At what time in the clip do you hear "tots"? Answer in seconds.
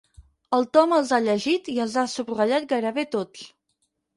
3.19-3.45